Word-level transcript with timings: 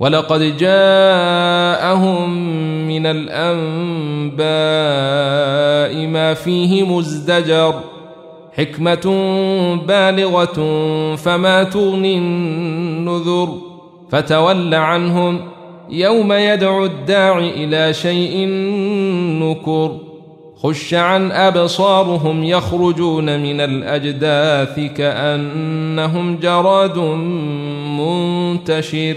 ولقد 0.00 0.56
جاءهم 0.56 2.30
من 2.88 3.06
الأنباء 3.06 4.42
ما 6.06 6.34
فيه 6.34 6.82
مزدجر 6.82 7.74
حكمة 8.52 9.16
بالغة 9.86 10.56
فما 11.16 11.62
تغني 11.62 12.18
النذر 12.18 13.48
فتول 14.10 14.74
عنهم 14.74 15.40
يوم 15.90 16.32
يدعو 16.32 16.84
الداع 16.84 17.38
إلى 17.38 17.92
شيء 17.92 18.46
نكر 19.42 19.98
خش 20.56 20.94
عن 20.94 21.32
أبصارهم 21.32 22.44
يخرجون 22.44 23.40
من 23.40 23.60
الأجداث 23.60 24.80
كأنهم 24.96 26.36
جراد 26.36 26.98
منتشر 27.98 29.16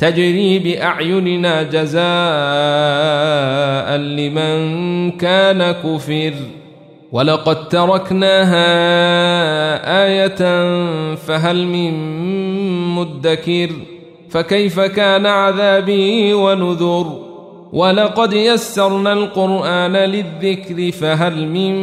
تجري 0.00 0.58
بأعيننا 0.58 1.62
جزاء 1.62 2.00
لمن 3.96 5.10
كان 5.10 5.72
كفر. 5.72 6.32
ولقد 7.12 7.68
تركناها 7.68 8.66
آية 10.06 10.64
فهل 11.14 11.66
من 11.66 11.92
مدكر؟ 12.94 13.70
فكيف 14.30 14.80
كان 14.80 15.26
عذابي 15.26 16.34
ونذر؟ 16.34 17.06
ولقد 17.72 18.32
يسرنا 18.32 19.12
القرآن 19.12 19.92
للذكر 19.92 20.92
فهل 20.92 21.48
من 21.48 21.74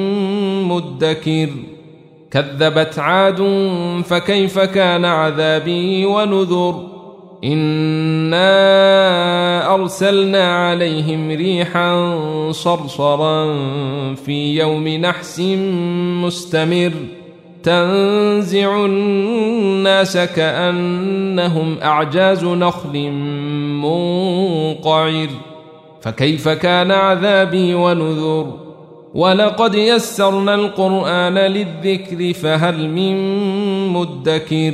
مدكر؟ 0.64 1.50
كذبت 2.32 3.00
عاد 3.00 3.38
فكيف 4.06 4.60
كان 4.60 5.06
عذابي 5.06 6.06
ونذر؟ 6.06 6.97
إنا 7.44 8.54
أرسلنا 9.74 10.68
عليهم 10.68 11.32
ريحا 11.32 12.18
صرصرا 12.52 13.56
في 14.16 14.58
يوم 14.58 14.88
نحس 14.88 15.40
مستمر 16.24 16.92
تنزع 17.64 18.86
الناس 18.86 20.18
كأنهم 20.18 21.78
أعجاز 21.84 22.46
نخل 22.46 23.12
منقعر 23.82 25.28
فكيف 26.02 26.50
كان 26.50 26.92
عذابي 26.92 27.74
ونذر 27.74 28.54
ولقد 29.14 29.76
يسرنا 29.76 30.56
القرآن 30.56 31.38
للذكر 31.38 32.34
فهل 32.34 32.90
من 32.90 33.18
مدكر 33.88 34.74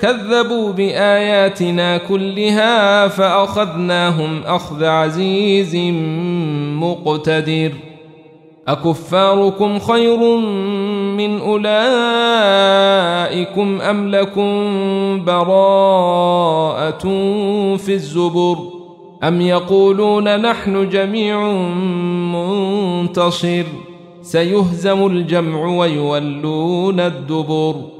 كذبوا 0.00 0.72
بآياتنا 0.72 1.96
كلها 1.96 3.08
فأخذناهم 3.08 4.42
أخذ 4.46 4.84
عزيز 4.84 5.76
مقتدر. 6.80 7.72
أكفاركم 8.68 9.78
خير 9.78 10.36
من 11.16 11.40
أولئكم 11.40 11.70
أم 13.80 14.10
لكم 14.10 15.24
براءة 15.24 17.02
في 17.76 17.94
الزبر؟ 17.94 18.56
أم 19.24 19.40
يقولون 19.40 20.40
نحن 20.40 20.88
جميع 20.88 21.52
منتصر؟ 22.32 23.64
سيهزم 24.22 25.06
الجمع 25.06 25.66
ويولون 25.66 27.00
الدبر. 27.00 27.99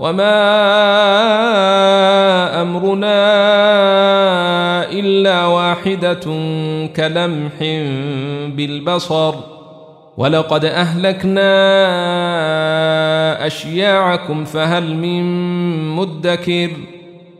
وما 0.00 0.42
امرنا 2.62 3.14
الا 4.90 5.46
واحدة 5.46 6.20
كلمح 6.96 7.52
بالبصر 8.56 9.34
ولقد 10.16 10.64
اهلكنا 10.64 11.46
اشياعكم 13.46 14.44
فهل 14.44 14.96
من 14.96 15.24
مدكر 15.96 16.70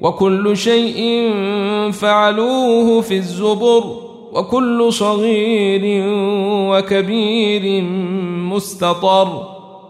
وكل 0.00 0.56
شيء 0.56 1.30
فعلوه 1.92 3.00
في 3.00 3.16
الزبر 3.16 3.84
وكل 4.32 4.92
صغير 4.92 6.04
وكبير 6.70 7.82
مستطر 8.52 9.53